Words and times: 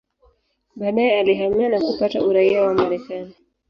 Baadaye 0.75 1.19
alihamia 1.19 1.69
na 1.69 1.79
kupata 1.81 2.25
uraia 2.25 2.61
wa 2.61 2.73
Marekani. 2.73 3.35